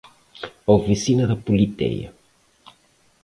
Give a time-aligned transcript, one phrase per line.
[0.67, 2.09] A oficina da Politeia